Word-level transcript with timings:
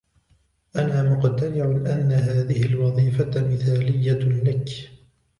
أنا 0.75 1.03
مقتنع 1.03 1.65
أن 1.65 2.11
هذه 2.11 2.65
الوظيفة 2.65 3.25
مثالية 3.35 4.19
لك. 4.51 4.91